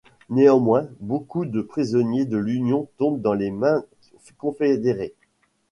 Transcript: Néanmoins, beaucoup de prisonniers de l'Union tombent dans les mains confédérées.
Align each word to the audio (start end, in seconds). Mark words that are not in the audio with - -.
Néanmoins, 0.31 0.87
beaucoup 0.99 1.45
de 1.45 1.61
prisonniers 1.61 2.25
de 2.25 2.37
l'Union 2.39 2.87
tombent 2.97 3.21
dans 3.21 3.35
les 3.35 3.51
mains 3.51 3.85
confédérées. 4.39 5.13